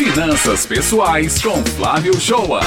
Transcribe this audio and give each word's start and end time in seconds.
Finanças 0.00 0.64
Pessoais 0.64 1.42
com 1.42 1.62
Flávio 1.76 2.18
Shoa. 2.18 2.60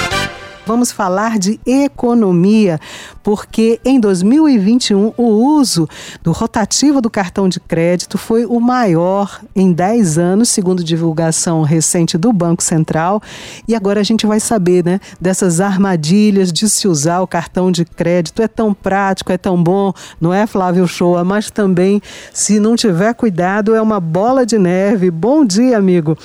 Vamos 0.67 0.91
falar 0.91 1.39
de 1.39 1.59
economia, 1.65 2.79
porque 3.23 3.81
em 3.83 3.99
2021 3.99 5.13
o 5.17 5.23
uso 5.23 5.89
do 6.21 6.31
rotativo 6.31 7.01
do 7.01 7.09
cartão 7.09 7.49
de 7.49 7.59
crédito 7.59 8.17
foi 8.17 8.45
o 8.45 8.59
maior 8.59 9.41
em 9.55 9.73
10 9.73 10.17
anos, 10.19 10.49
segundo 10.49 10.83
divulgação 10.83 11.63
recente 11.63 12.17
do 12.17 12.31
Banco 12.31 12.63
Central. 12.63 13.21
E 13.67 13.75
agora 13.75 13.99
a 13.99 14.03
gente 14.03 14.25
vai 14.25 14.39
saber, 14.39 14.85
né, 14.85 15.01
dessas 15.19 15.59
armadilhas 15.59 16.53
de 16.53 16.69
se 16.69 16.87
usar 16.87 17.19
o 17.21 17.27
cartão 17.27 17.71
de 17.71 17.83
crédito. 17.83 18.41
É 18.41 18.47
tão 18.47 18.75
prático, 18.75 19.31
é 19.31 19.37
tão 19.37 19.61
bom, 19.61 19.91
não 20.21 20.33
é, 20.33 20.45
Flávio 20.45 20.87
Shoa? 20.87 21.25
Mas 21.25 21.49
também, 21.49 21.99
se 22.31 22.59
não 22.59 22.75
tiver 22.75 23.13
cuidado, 23.15 23.75
é 23.75 23.81
uma 23.81 23.99
bola 23.99 24.45
de 24.45 24.59
neve. 24.59 25.09
Bom 25.09 25.43
dia, 25.43 25.77
amigo. 25.77 26.15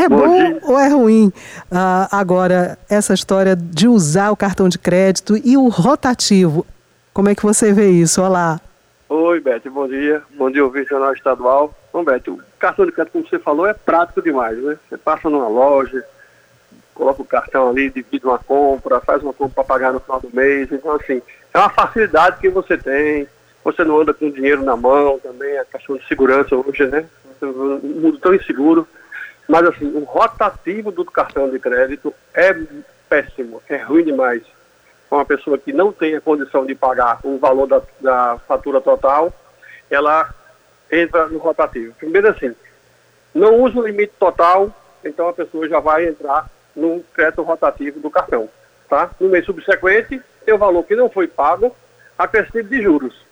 É 0.00 0.08
bom, 0.08 0.16
bom 0.16 0.72
ou 0.72 0.78
é 0.78 0.88
ruim 0.88 1.26
uh, 1.26 2.08
agora 2.10 2.78
essa 2.88 3.12
história 3.12 3.54
de 3.54 3.86
usar 3.86 4.30
o 4.30 4.36
cartão 4.36 4.66
de 4.66 4.78
crédito 4.78 5.36
e 5.36 5.58
o 5.58 5.68
rotativo? 5.68 6.66
Como 7.12 7.28
é 7.28 7.34
que 7.34 7.42
você 7.42 7.70
vê 7.70 7.90
isso? 7.90 8.22
Olá. 8.22 8.58
Oi, 9.10 9.40
Beth, 9.40 9.60
bom 9.70 9.86
dia. 9.86 10.22
Bom 10.38 10.50
dia, 10.50 10.64
ouvir 10.64 10.86
jornal 10.86 11.12
estadual. 11.12 11.74
Bom, 11.92 12.02
Beth, 12.02 12.22
o 12.28 12.40
cartão 12.58 12.86
de 12.86 12.92
crédito, 12.92 13.12
como 13.12 13.28
você 13.28 13.38
falou, 13.38 13.66
é 13.66 13.74
prático 13.74 14.22
demais, 14.22 14.56
né? 14.56 14.78
Você 14.88 14.96
passa 14.96 15.28
numa 15.28 15.48
loja, 15.48 16.02
coloca 16.94 17.20
o 17.20 17.26
cartão 17.26 17.68
ali, 17.68 17.90
divide 17.90 18.24
uma 18.24 18.38
compra, 18.38 19.00
faz 19.00 19.22
uma 19.22 19.34
compra 19.34 19.56
para 19.56 19.64
pagar 19.64 19.92
no 19.92 20.00
final 20.00 20.18
do 20.18 20.30
mês. 20.32 20.72
Então, 20.72 20.92
assim, 20.92 21.20
é 21.52 21.58
uma 21.58 21.68
facilidade 21.68 22.40
que 22.40 22.48
você 22.48 22.78
tem. 22.78 23.28
Você 23.62 23.84
não 23.84 24.00
anda 24.00 24.14
com 24.14 24.30
dinheiro 24.30 24.64
na 24.64 24.76
mão 24.76 25.18
também, 25.18 25.58
a 25.58 25.64
questão 25.66 25.98
de 25.98 26.08
segurança 26.08 26.56
hoje, 26.56 26.86
né? 26.86 27.04
Um 27.42 28.00
mundo 28.00 28.18
tão 28.18 28.34
inseguro. 28.34 28.88
Mas 29.50 29.66
assim, 29.66 29.92
o 29.96 30.04
rotativo 30.04 30.92
do 30.92 31.04
cartão 31.04 31.50
de 31.50 31.58
crédito 31.58 32.14
é 32.32 32.54
péssimo, 33.08 33.60
é 33.68 33.78
ruim 33.78 34.04
demais. 34.04 34.44
Uma 35.10 35.24
pessoa 35.24 35.58
que 35.58 35.72
não 35.72 35.92
tem 35.92 36.14
a 36.14 36.20
condição 36.20 36.64
de 36.64 36.72
pagar 36.72 37.18
o 37.24 37.36
valor 37.36 37.66
da, 37.66 37.82
da 38.00 38.38
fatura 38.46 38.80
total, 38.80 39.32
ela 39.90 40.32
entra 40.88 41.26
no 41.26 41.38
rotativo. 41.38 41.92
Primeiro 41.94 42.28
assim, 42.28 42.54
não 43.34 43.60
usa 43.60 43.76
o 43.76 43.84
limite 43.84 44.12
total, 44.20 44.72
então 45.04 45.28
a 45.28 45.32
pessoa 45.32 45.68
já 45.68 45.80
vai 45.80 46.06
entrar 46.06 46.48
no 46.76 47.02
crédito 47.12 47.42
rotativo 47.42 47.98
do 47.98 48.08
cartão. 48.08 48.48
Tá? 48.88 49.10
No 49.18 49.28
mês 49.28 49.44
subsequente, 49.44 50.22
tem 50.44 50.54
o 50.54 50.58
valor 50.58 50.84
que 50.84 50.94
não 50.94 51.10
foi 51.10 51.26
pago, 51.26 51.74
acrescido 52.16 52.68
de 52.68 52.80
juros. 52.80 53.26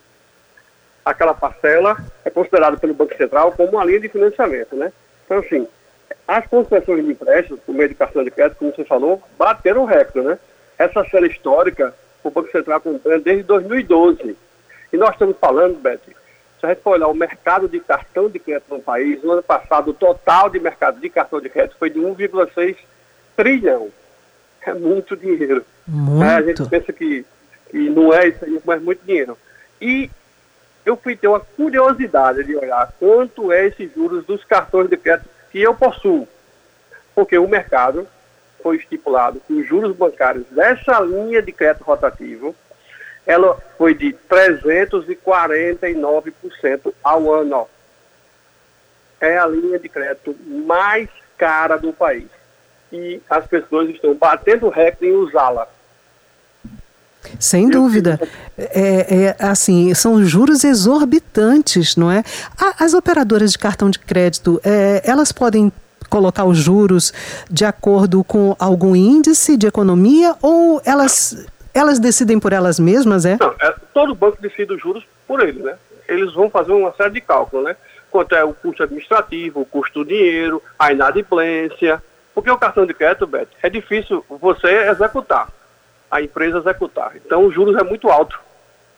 Aquela 1.04 1.32
parcela 1.32 1.96
é 2.24 2.30
considerada 2.30 2.76
pelo 2.76 2.92
Banco 2.92 3.16
Central 3.16 3.52
como 3.52 3.70
uma 3.70 3.84
linha 3.84 4.00
de 4.00 4.08
financiamento, 4.08 4.74
né? 4.74 4.92
Então, 5.24 5.38
assim, 5.38 5.68
as 6.28 6.46
concessões 6.46 7.02
de 7.02 7.10
empréstimos, 7.10 7.58
por 7.64 7.74
meio 7.74 7.88
de 7.88 7.94
cartão 7.94 8.22
de 8.22 8.30
crédito, 8.30 8.58
como 8.58 8.70
você 8.70 8.84
falou, 8.84 9.22
bateram 9.38 9.84
o 9.84 9.86
recorde, 9.86 10.28
né? 10.28 10.38
Essa 10.78 11.02
série 11.04 11.28
histórica, 11.28 11.94
o 12.22 12.30
Banco 12.30 12.52
Central 12.52 12.76
acompanha 12.76 13.18
desde 13.18 13.44
2012. 13.44 14.36
E 14.92 14.96
nós 14.98 15.12
estamos 15.12 15.38
falando, 15.40 15.80
Beth, 15.80 16.00
se 16.60 16.66
a 16.66 16.68
gente 16.68 16.82
for 16.82 16.90
olhar 16.90 17.08
o 17.08 17.14
mercado 17.14 17.66
de 17.66 17.80
cartão 17.80 18.28
de 18.28 18.38
crédito 18.38 18.74
no 18.74 18.82
país, 18.82 19.22
no 19.22 19.32
ano 19.32 19.42
passado 19.42 19.90
o 19.90 19.94
total 19.94 20.50
de 20.50 20.60
mercado 20.60 21.00
de 21.00 21.08
cartão 21.08 21.40
de 21.40 21.48
crédito 21.48 21.78
foi 21.78 21.88
de 21.88 21.98
1,6 21.98 22.76
trilhão. 23.34 23.88
É 24.60 24.74
muito 24.74 25.16
dinheiro. 25.16 25.64
Muito. 25.86 26.24
É, 26.24 26.34
a 26.34 26.42
gente 26.42 26.68
pensa 26.68 26.92
que, 26.92 27.24
que 27.70 27.88
não 27.88 28.12
é 28.12 28.28
isso 28.28 28.44
aí, 28.44 28.60
mas 28.66 28.82
é 28.82 28.84
muito 28.84 29.02
dinheiro. 29.02 29.38
E 29.80 30.10
eu 30.84 30.94
fui 30.94 31.16
ter 31.16 31.28
uma 31.28 31.40
curiosidade 31.40 32.44
de 32.44 32.54
olhar 32.54 32.92
quanto 32.98 33.50
é 33.50 33.66
esses 33.66 33.94
juros 33.94 34.26
dos 34.26 34.44
cartões 34.44 34.90
de 34.90 34.96
crédito 34.98 35.37
que 35.50 35.60
eu 35.60 35.74
possuo. 35.74 36.28
Porque 37.14 37.38
o 37.38 37.48
mercado 37.48 38.06
foi 38.62 38.76
estipulado 38.76 39.42
que 39.46 39.52
os 39.52 39.66
juros 39.66 39.94
bancários 39.96 40.46
dessa 40.50 41.00
linha 41.00 41.42
de 41.42 41.52
crédito 41.52 41.84
rotativo, 41.84 42.56
ela 43.26 43.58
foi 43.76 43.92
de 43.94 44.16
349% 44.28 46.94
ao 47.02 47.32
ano. 47.32 47.68
É 49.20 49.36
a 49.38 49.46
linha 49.46 49.78
de 49.78 49.88
crédito 49.88 50.36
mais 50.46 51.08
cara 51.36 51.76
do 51.76 51.92
país. 51.92 52.28
E 52.92 53.20
as 53.28 53.46
pessoas 53.46 53.90
estão 53.90 54.14
batendo 54.14 54.68
recorde 54.68 55.06
em 55.06 55.12
usá-la. 55.12 55.68
Sem 57.38 57.68
dúvida. 57.68 58.20
É, 58.56 59.34
é, 59.38 59.44
assim, 59.44 59.94
são 59.94 60.24
juros 60.24 60.64
exorbitantes, 60.64 61.96
não 61.96 62.10
é? 62.10 62.24
As 62.78 62.94
operadoras 62.94 63.52
de 63.52 63.58
cartão 63.58 63.90
de 63.90 63.98
crédito, 63.98 64.60
é, 64.64 65.02
elas 65.04 65.32
podem 65.32 65.72
colocar 66.08 66.44
os 66.44 66.58
juros 66.58 67.12
de 67.50 67.64
acordo 67.64 68.24
com 68.24 68.56
algum 68.58 68.96
índice 68.96 69.56
de 69.56 69.66
economia 69.66 70.34
ou 70.42 70.80
elas, 70.84 71.46
elas 71.74 71.98
decidem 71.98 72.40
por 72.40 72.52
elas 72.52 72.78
mesmas, 72.78 73.24
é? 73.24 73.36
Não, 73.38 73.54
é, 73.60 73.74
todo 73.92 74.14
banco 74.14 74.38
decide 74.40 74.72
os 74.72 74.80
juros 74.80 75.04
por 75.26 75.40
ele, 75.40 75.62
né? 75.62 75.76
Eles 76.08 76.32
vão 76.32 76.48
fazer 76.48 76.72
uma 76.72 76.92
série 76.94 77.10
de 77.10 77.20
cálculos, 77.20 77.66
né? 77.66 77.76
Quanto 78.10 78.34
é 78.34 78.42
o 78.42 78.54
custo 78.54 78.82
administrativo, 78.82 79.60
o 79.60 79.66
custo 79.66 80.02
do 80.02 80.08
dinheiro, 80.08 80.62
a 80.78 80.92
inadimplência. 80.92 82.02
Porque 82.34 82.50
o 82.50 82.56
cartão 82.56 82.86
de 82.86 82.94
crédito, 82.94 83.26
Beto, 83.26 83.50
é 83.62 83.68
difícil 83.68 84.24
você 84.40 84.88
executar 84.88 85.48
a 86.10 86.20
empresa 86.22 86.58
executar. 86.58 87.12
Então, 87.16 87.44
os 87.44 87.54
juros 87.54 87.76
é 87.76 87.84
muito 87.84 88.08
alto 88.08 88.38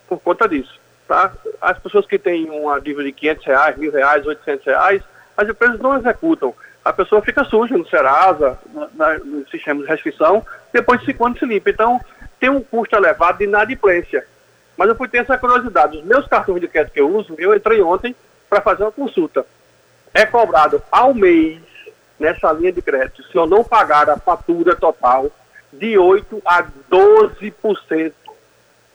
por 0.09 0.19
conta 0.21 0.49
disso. 0.49 0.79
Tá? 1.07 1.33
As 1.61 1.79
pessoas 1.79 2.07
que 2.07 2.19
têm 2.19 2.49
uma 2.51 2.81
dívida 2.81 3.05
de 3.05 3.13
500 3.13 3.47
reais, 3.47 3.77
mil 3.77 3.93
reais, 3.93 4.27
800 4.27 4.67
reais, 4.67 5.03
as 5.37 5.49
empresas 5.49 5.81
não 5.81 5.97
executam. 5.97 6.55
A 6.85 6.93
pessoa 6.93 7.21
fica 7.21 7.45
suja 7.45 7.77
no 7.77 7.87
Serasa, 7.87 8.59
na, 8.95 9.19
no 9.19 9.47
sistema 9.49 9.83
de 9.83 9.89
restrição, 9.89 10.45
depois 10.73 11.01
de 11.01 11.07
cinco 11.07 11.27
anos 11.27 11.39
se 11.39 11.47
limpa. 11.47 11.71
Então, 11.71 12.01
tem 12.39 12.49
um 12.49 12.63
custo 12.63 12.97
elevado 12.97 13.39
de 13.39 13.45
inadimplência. 13.45 14.27
Mas 14.77 14.89
eu 14.89 14.95
fui 14.95 15.09
ter 15.09 15.19
essa 15.19 15.37
curiosidade. 15.37 15.99
Os 15.99 16.05
meus 16.05 16.27
cartões 16.27 16.61
de 16.61 16.69
crédito 16.69 16.95
que 16.95 17.01
eu 17.01 17.15
uso, 17.15 17.35
eu 17.39 17.55
entrei 17.55 17.83
ontem 17.83 18.15
para 18.49 18.61
fazer 18.61 18.83
uma 18.83 18.93
consulta. 18.93 19.45
É 20.15 20.25
cobrado 20.25 20.83
ao 20.91 21.13
mês, 21.13 21.61
nessa 22.19 22.53
linha 22.53 22.73
de 22.73 22.83
crédito, 22.83 23.23
se 23.25 23.37
eu 23.37 23.47
não 23.47 23.63
pagar 23.63 24.09
a 24.09 24.17
fatura 24.17 24.75
total, 24.75 25.31
de 25.73 25.95
8% 25.95 26.41
a 26.45 26.65
12%. 26.91 28.13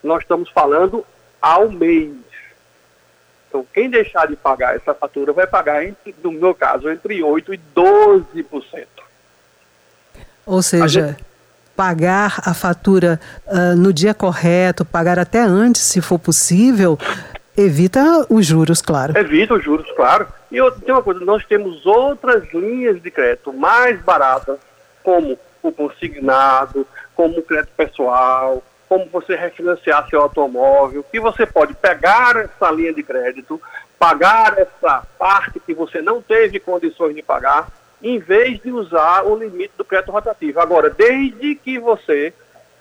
Nós 0.04 0.22
estamos 0.22 0.50
falando 0.50 1.06
ao 1.42 1.70
mês. 1.70 2.12
Então, 3.48 3.66
quem 3.74 3.90
deixar 3.90 4.28
de 4.28 4.36
pagar 4.36 4.76
essa 4.76 4.94
fatura 4.94 5.32
vai 5.32 5.48
pagar, 5.48 5.86
entre, 5.86 6.14
no 6.24 6.32
meu 6.32 6.54
caso, 6.54 6.90
entre 6.90 7.20
8% 7.20 7.54
e 7.54 7.60
12%. 7.74 8.88
Ou 10.46 10.62
seja, 10.62 10.84
a 10.84 10.88
gente... 10.88 11.26
pagar 11.76 12.42
a 12.46 12.54
fatura 12.54 13.20
uh, 13.48 13.76
no 13.76 13.94
dia 13.94 14.14
correto, 14.14 14.84
pagar 14.84 15.18
até 15.18 15.40
antes, 15.40 15.82
se 15.82 16.02
for 16.02 16.20
possível, 16.20 17.00
evita 17.56 18.26
os 18.30 18.46
juros, 18.46 18.82
claro. 18.82 19.18
Evita 19.18 19.54
os 19.54 19.64
juros, 19.64 19.90
claro. 19.96 20.28
E 20.52 20.58
tem 20.82 20.94
uma 20.94 21.02
coisa, 21.02 21.22
nós 21.22 21.46
temos 21.46 21.86
outras 21.86 22.44
linhas 22.54 23.02
de 23.02 23.10
crédito 23.10 23.52
mais 23.54 24.00
baratas, 24.02 24.58
como 25.02 25.38
o 25.68 25.74
consignado, 25.74 26.88
como 27.16 27.42
crédito 27.42 27.74
pessoal, 27.76 28.64
como 28.88 29.06
você 29.08 29.36
refinanciar 29.36 30.08
seu 30.10 30.22
automóvel, 30.22 31.04
que 31.12 31.20
você 31.20 31.46
pode 31.46 31.74
pegar 31.74 32.36
essa 32.38 32.72
linha 32.72 32.94
de 32.94 33.04
crédito, 33.04 33.62
pagar 33.98 34.58
essa 34.58 35.06
parte 35.18 35.60
que 35.60 35.74
você 35.74 36.02
não 36.02 36.22
teve 36.22 36.60
condições 36.60 37.16
de 37.16 37.22
pagar, 37.22 37.68
em 38.02 38.20
vez 38.20 38.62
de 38.62 38.72
usar 38.72 39.24
o 39.26 39.36
limite 39.36 39.74
do 39.78 39.86
crédito 39.86 40.12
rotativo. 40.12 40.60
Agora, 40.60 40.90
desde 40.90 41.56
que 41.56 41.80
você 41.80 42.34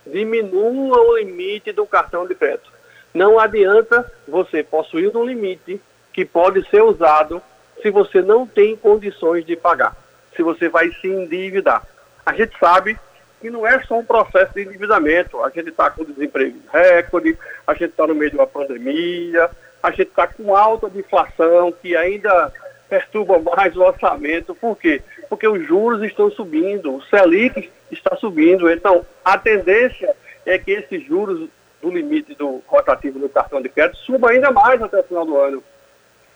diminua 0.07 1.01
o 1.01 1.17
limite 1.17 1.73
do 1.73 1.87
cartão 1.87 2.27
de 2.27 2.35
crédito. 2.35 2.71
Não 3.13 3.39
adianta 3.39 4.11
você 4.27 4.63
possuir 4.63 5.17
um 5.17 5.25
limite 5.25 5.81
que 6.13 6.25
pode 6.25 6.69
ser 6.69 6.83
usado 6.83 7.41
se 7.81 7.91
você 7.91 8.21
não 8.23 8.47
tem 8.47 8.77
condições 8.77 9.45
de 9.45 9.57
pagar, 9.57 9.97
se 10.35 10.43
você 10.43 10.69
vai 10.69 10.91
se 11.01 11.07
endividar 11.07 11.83
a 12.25 12.33
gente 12.33 12.59
sabe 12.59 12.99
que 13.41 13.51
não 13.51 13.67
é 13.67 13.83
só 13.83 13.99
um 13.99 14.05
processo 14.05 14.55
de 14.55 14.63
endividamento. 14.63 15.43
A 15.43 15.51
gente 15.51 15.69
está 15.69 15.91
com 15.91 16.05
desemprego 16.05 16.59
recorde, 16.73 17.39
a 17.67 17.75
gente 17.75 17.91
está 17.91 18.07
no 18.07 18.15
meio 18.15 18.31
de 18.31 18.37
uma 18.37 18.47
pandemia, 18.47 19.51
a 19.83 19.91
gente 19.91 20.09
está 20.09 20.27
com 20.27 20.57
alta 20.57 20.89
de 20.89 21.01
inflação 21.01 21.71
que 21.71 21.95
ainda 21.95 22.51
perturba 22.89 23.39
mais 23.39 23.77
o 23.77 23.83
orçamento. 23.83 24.55
Por 24.55 24.79
quê? 24.79 25.03
Porque 25.29 25.47
os 25.47 25.67
juros 25.67 26.03
estão 26.03 26.31
subindo, 26.31 26.95
o 26.95 27.03
Selic 27.03 27.71
está 27.91 28.17
subindo. 28.17 28.71
Então, 28.71 29.05
a 29.25 29.37
tendência 29.37 30.15
é 30.47 30.59
que 30.59 30.71
esses 30.73 31.05
juros 31.05 31.49
do 31.83 31.91
limite 31.91 32.35
do 32.35 32.63
rotativo 32.67 33.19
do 33.19 33.29
cartão 33.29 33.61
de 33.61 33.69
crédito 33.69 33.99
suba 33.99 34.31
ainda 34.31 34.51
mais 34.51 34.81
até 34.81 35.01
o 35.01 35.05
final 35.05 35.27
do 35.27 35.39
ano. 35.39 35.63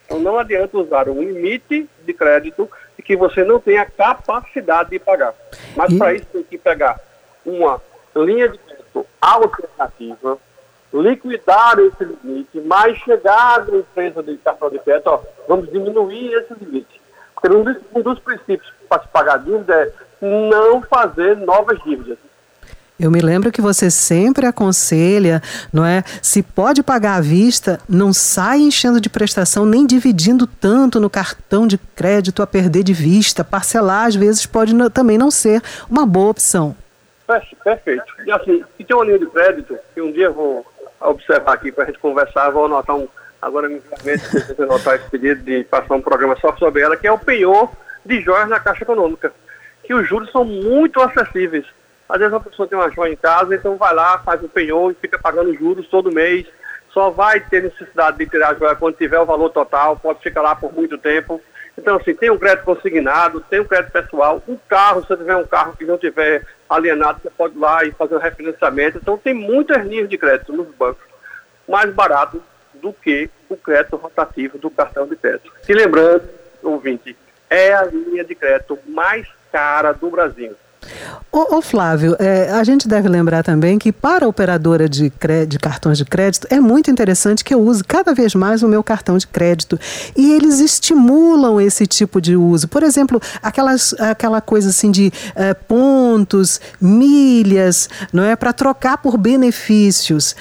Então, 0.04 0.20
não 0.20 0.38
adianta 0.38 0.76
usar 0.76 1.08
um 1.08 1.22
limite 1.22 1.88
de 2.04 2.12
crédito 2.12 2.70
que 3.02 3.16
você 3.16 3.44
não 3.44 3.60
tem 3.60 3.78
a 3.78 3.86
capacidade 3.86 4.90
de 4.90 4.98
pagar. 4.98 5.34
Mas 5.76 5.92
e... 5.92 5.98
para 5.98 6.14
isso 6.14 6.26
tem 6.32 6.42
que 6.42 6.58
pegar 6.58 7.00
uma 7.44 7.80
linha 8.14 8.48
de 8.48 8.58
crédito 8.58 9.06
alternativa, 9.20 10.38
liquidar 10.92 11.78
esse 11.78 12.04
limite, 12.04 12.60
mas 12.60 12.96
chegar 12.98 13.66
na 13.66 13.78
empresa 13.78 14.22
de 14.22 14.36
cartão 14.38 14.70
de 14.70 14.78
crédito, 14.78 15.08
ó, 15.08 15.22
vamos 15.46 15.70
diminuir 15.70 16.32
esse 16.34 16.54
limite. 16.54 17.00
Porque 17.34 17.56
um 17.56 17.62
dos, 17.62 17.76
um 17.94 18.02
dos 18.02 18.18
princípios 18.18 18.72
para 18.88 19.02
se 19.02 19.08
pagar 19.08 19.38
dívida 19.38 19.74
é 19.74 19.92
não 20.20 20.82
fazer 20.82 21.36
novas 21.36 21.78
dívidas. 21.82 22.18
Eu 23.00 23.12
me 23.12 23.20
lembro 23.20 23.52
que 23.52 23.60
você 23.60 23.92
sempre 23.92 24.44
aconselha, 24.44 25.40
não 25.72 25.86
é? 25.86 26.02
Se 26.20 26.42
pode 26.42 26.82
pagar 26.82 27.14
à 27.14 27.20
vista, 27.20 27.78
não 27.88 28.12
sai 28.12 28.58
enchendo 28.58 29.00
de 29.00 29.08
prestação 29.08 29.64
nem 29.64 29.86
dividindo 29.86 30.48
tanto 30.48 30.98
no 30.98 31.08
cartão 31.08 31.64
de 31.64 31.78
crédito 31.78 32.42
a 32.42 32.46
perder 32.46 32.82
de 32.82 32.92
vista. 32.92 33.44
Parcelar 33.44 34.06
às 34.06 34.16
vezes 34.16 34.46
pode 34.46 34.74
também 34.90 35.16
não 35.16 35.30
ser 35.30 35.62
uma 35.88 36.04
boa 36.04 36.30
opção. 36.30 36.74
Perfeito. 37.62 38.04
E 38.26 38.32
assim, 38.32 38.64
se 38.76 38.82
tem 38.82 38.96
uma 38.96 39.04
linha 39.04 39.18
de 39.20 39.26
crédito, 39.26 39.78
que 39.94 40.00
um 40.00 40.10
dia 40.10 40.24
eu 40.24 40.34
vou 40.34 40.66
observar 41.00 41.52
aqui 41.52 41.70
para 41.70 41.84
a 41.84 41.86
gente 41.86 42.00
conversar, 42.00 42.50
vou 42.50 42.64
anotar 42.64 42.96
um, 42.96 43.06
agora 43.40 43.68
me 43.68 43.80
vou 44.56 44.66
anotar 44.66 44.96
esse 44.96 45.08
pedido 45.08 45.44
de 45.44 45.62
passar 45.64 45.94
um 45.94 46.00
programa 46.00 46.34
só 46.40 46.56
sobre 46.56 46.82
ela, 46.82 46.96
que 46.96 47.06
é 47.06 47.12
o 47.12 47.18
penhor 47.18 47.70
de 48.04 48.20
joias 48.22 48.48
na 48.48 48.58
Caixa 48.58 48.82
Econômica, 48.82 49.32
que 49.84 49.94
os 49.94 50.08
juros 50.08 50.32
são 50.32 50.44
muito 50.44 51.00
acessíveis. 51.00 51.64
Às 52.08 52.18
vezes 52.18 52.32
a 52.32 52.40
pessoa 52.40 52.66
tem 52.66 52.78
uma 52.78 52.90
joia 52.90 53.12
em 53.12 53.16
casa, 53.16 53.54
então 53.54 53.76
vai 53.76 53.94
lá, 53.94 54.18
faz 54.18 54.42
o 54.42 54.48
penhor 54.48 54.90
e 54.90 54.94
fica 54.94 55.18
pagando 55.18 55.54
juros 55.54 55.86
todo 55.88 56.12
mês. 56.12 56.46
Só 56.90 57.10
vai 57.10 57.38
ter 57.40 57.62
necessidade 57.62 58.16
de 58.16 58.26
tirar 58.26 58.50
a 58.50 58.54
joia 58.54 58.74
quando 58.74 58.96
tiver 58.96 59.20
o 59.20 59.26
valor 59.26 59.50
total, 59.50 59.96
pode 59.96 60.22
ficar 60.22 60.40
lá 60.40 60.54
por 60.54 60.72
muito 60.72 60.96
tempo. 60.96 61.40
Então, 61.76 61.96
assim, 61.96 62.14
tem 62.14 62.30
um 62.30 62.38
crédito 62.38 62.64
consignado, 62.64 63.40
tem 63.40 63.60
um 63.60 63.64
crédito 63.64 63.92
pessoal, 63.92 64.42
um 64.48 64.56
carro, 64.68 65.02
se 65.02 65.08
você 65.08 65.16
tiver 65.18 65.36
um 65.36 65.46
carro 65.46 65.76
que 65.76 65.84
não 65.84 65.96
tiver 65.96 66.44
alienado, 66.68 67.20
você 67.22 67.30
pode 67.30 67.54
ir 67.54 67.58
lá 67.58 67.84
e 67.84 67.92
fazer 67.92 68.14
o 68.14 68.18
um 68.18 68.20
refinanciamento. 68.20 68.98
Então, 68.98 69.16
tem 69.16 69.32
muitas 69.32 69.86
linhas 69.86 70.08
de 70.08 70.18
crédito 70.18 70.52
nos 70.52 70.66
bancos, 70.74 71.04
mais 71.68 71.92
barato 71.92 72.42
do 72.74 72.92
que 72.92 73.30
o 73.48 73.56
crédito 73.56 73.96
rotativo 73.96 74.58
do 74.58 74.70
cartão 74.70 75.06
de 75.06 75.14
crédito. 75.14 75.52
E 75.68 75.72
lembrando, 75.72 76.28
ouvinte, 76.62 77.16
é 77.48 77.72
a 77.72 77.84
linha 77.84 78.24
de 78.24 78.34
crédito 78.34 78.78
mais 78.88 79.28
cara 79.52 79.92
do 79.92 80.10
Brasil. 80.10 80.56
Ô, 81.30 81.56
ô 81.56 81.62
Flávio, 81.62 82.16
é, 82.18 82.50
a 82.50 82.64
gente 82.64 82.88
deve 82.88 83.08
lembrar 83.08 83.42
também 83.42 83.78
que 83.78 83.92
para 83.92 84.24
a 84.24 84.28
operadora 84.28 84.88
de, 84.88 85.12
de, 85.46 85.58
cartões 85.58 85.98
de 85.98 86.04
crédito 86.04 86.46
é 86.50 86.58
muito 86.58 86.90
interessante 86.90 87.44
que 87.44 87.52
eu 87.52 87.60
use 87.60 87.84
cada 87.84 88.14
vez 88.14 88.34
mais 88.34 88.62
o 88.62 88.68
meu 88.68 88.82
cartão 88.82 89.18
de 89.18 89.26
crédito. 89.26 89.78
E 90.16 90.32
eles 90.32 90.58
estimulam 90.58 91.60
esse 91.60 91.86
tipo 91.86 92.20
de 92.20 92.34
uso. 92.34 92.66
Por 92.66 92.82
exemplo, 92.82 93.20
aquelas, 93.42 93.92
aquela 94.00 94.40
coisa 94.40 94.70
assim 94.70 94.90
de 94.90 95.12
é, 95.34 95.52
pontos, 95.52 96.60
milhas, 96.80 97.90
não 98.12 98.24
é? 98.24 98.34
Para 98.34 98.52
trocar 98.52 98.98
por 98.98 99.18
benefícios. 99.18 100.34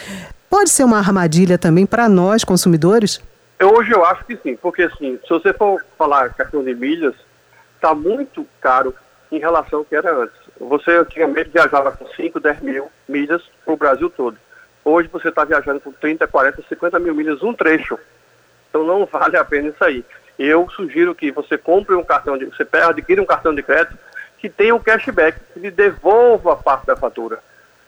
Pode 0.49 0.69
ser 0.69 0.85
uma 0.85 0.97
armadilha 0.97 1.57
também 1.57 1.85
para 1.85 2.07
nós, 2.07 2.45
consumidores? 2.45 3.19
Hoje 3.61 3.91
eu 3.91 4.05
acho 4.05 4.23
que 4.23 4.37
sim, 4.37 4.55
porque 4.55 4.83
assim, 4.83 5.19
se 5.21 5.29
você 5.29 5.51
for 5.51 5.83
falar 5.97 6.33
cartão 6.33 6.63
de 6.63 6.73
milhas, 6.73 7.15
está 7.75 7.93
muito 7.93 8.45
caro 8.61 8.93
em 9.31 9.39
relação 9.39 9.79
ao 9.79 9.85
que 9.85 9.95
era 9.95 10.15
antes. 10.15 10.37
Você 10.59 10.91
antigamente 10.91 11.49
viajava 11.49 11.91
com 11.91 12.07
5, 12.07 12.39
10 12.39 12.61
mil 12.61 12.87
milhas 13.07 13.41
para 13.63 13.73
o 13.73 13.77
Brasil 13.77 14.09
todo. 14.09 14.37
Hoje 14.83 15.09
você 15.11 15.29
está 15.29 15.43
viajando 15.43 15.81
com 15.81 15.91
30, 15.91 16.27
40, 16.27 16.63
50 16.67 16.99
mil 16.99 17.13
milhas 17.13 17.43
um 17.43 17.53
trecho. 17.53 17.99
Então 18.69 18.85
não 18.85 19.05
vale 19.05 19.37
a 19.37 19.43
pena 19.43 19.69
isso 19.69 19.83
aí. 19.83 20.05
Eu 20.39 20.69
sugiro 20.69 21.15
que 21.15 21.31
você 21.31 21.57
compre 21.57 21.95
um 21.95 22.03
cartão 22.03 22.37
de. 22.37 22.45
Você 22.45 22.65
adquire 22.71 23.19
um 23.19 23.25
cartão 23.25 23.53
de 23.53 23.63
crédito 23.63 23.97
que 24.37 24.49
tenha 24.49 24.75
um 24.75 24.79
cashback, 24.79 25.39
que 25.53 25.59
lhe 25.59 25.71
devolva 25.71 26.55
parte 26.55 26.85
da 26.85 26.95
fatura. 26.95 27.39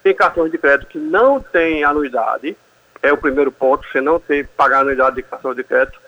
Tem 0.02 0.16
cartões 0.16 0.52
de 0.52 0.58
crédito 0.58 0.88
que 0.88 0.98
não 0.98 1.40
tem 1.40 1.84
anuidade, 1.84 2.58
é 3.02 3.14
o 3.14 3.18
primeiro 3.18 3.52
ponto, 3.52 3.88
você 3.88 4.02
não 4.02 4.20
tem 4.20 4.44
que 4.44 4.50
pagar 4.50 4.80
anuidade 4.80 5.18
de 5.18 5.24
cartão 5.24 5.54
de 5.54 5.64
crédito. 5.64 6.00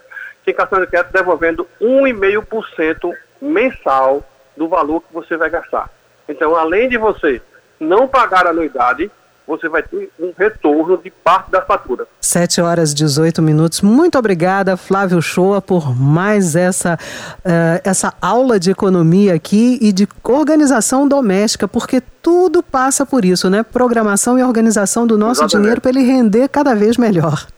Tem 0.44 0.54
cartão 0.54 0.80
de 0.80 0.88
crédito 0.88 1.14
devolvendo 1.14 1.68
1,5% 1.80 3.14
mensal 3.40 4.26
do 4.56 4.68
valor 4.68 5.02
que 5.02 5.14
você 5.14 5.38
vai 5.38 5.50
gastar. 5.50 5.90
Então, 6.28 6.56
além 6.56 6.90
de 6.90 6.98
você 6.98 7.42
não 7.80 8.08
pagar 8.08 8.46
a 8.46 8.52
anuidade, 8.52 9.12
você 9.52 9.68
vai 9.68 9.84
ter 9.84 10.10
um 10.20 10.32
retorno 10.38 10.98
de 10.98 11.10
parte 11.10 11.52
da 11.52 11.62
fatura. 11.62 12.08
7 12.22 12.62
horas 12.62 12.92
e 12.92 12.96
18 12.96 13.42
minutos. 13.42 13.82
Muito 13.82 14.18
obrigada, 14.18 14.78
Flávio 14.78 15.22
Shoa, 15.22 15.62
por 15.62 15.96
mais 15.96 16.56
essa, 16.56 16.98
uh, 17.40 17.82
essa 17.84 18.14
aula 18.22 18.60
de 18.60 18.72
economia 18.72 19.34
aqui 19.34 19.78
e 19.82 19.92
de 19.92 20.08
organização 20.24 21.08
doméstica, 21.08 21.68
porque 21.68 22.02
tudo 22.22 22.64
passa 22.64 23.06
por 23.06 23.26
isso, 23.26 23.50
né? 23.50 23.64
Programação 23.64 24.38
e 24.38 24.44
organização 24.44 25.06
do 25.06 25.18
nosso 25.18 25.42
Exatamente. 25.42 25.64
dinheiro 25.64 25.82
para 25.82 25.90
ele 25.90 26.04
render 26.04 26.48
cada 26.48 26.74
vez 26.76 26.96
melhor. 26.98 27.46